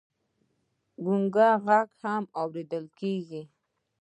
د 0.03 0.03
ګونګ 1.03 1.35
غږ 1.65 1.89
هم 2.03 2.23
اورېدل 2.39 2.85
کېږي. 2.99 3.43